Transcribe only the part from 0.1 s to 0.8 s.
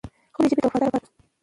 خپلې ژبې ته